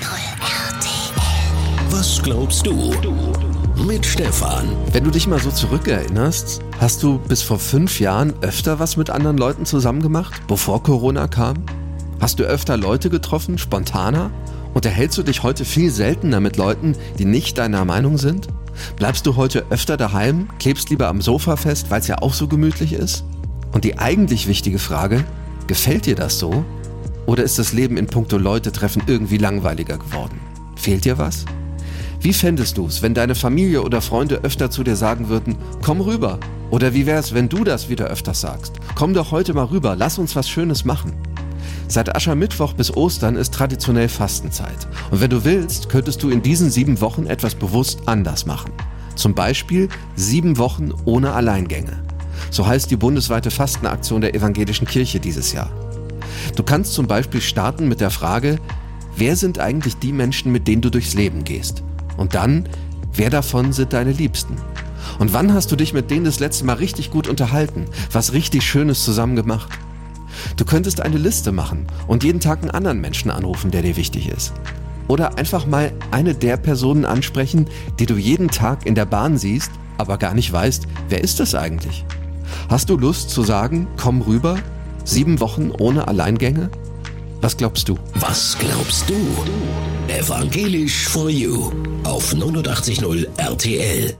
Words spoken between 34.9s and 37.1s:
sagen würden, komm rüber? Oder wie